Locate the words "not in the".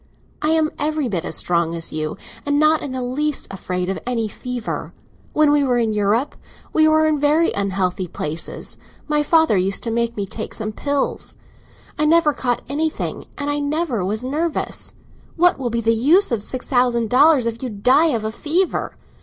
2.57-3.03